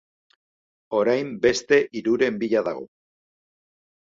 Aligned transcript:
Orain 0.99 1.29
beste 1.43 1.79
hiruren 2.01 2.41
bila 2.45 2.65
dago. 2.71 2.83